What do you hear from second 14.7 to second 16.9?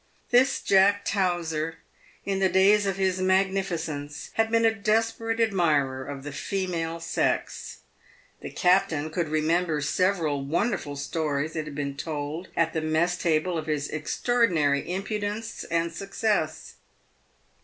impudence and success.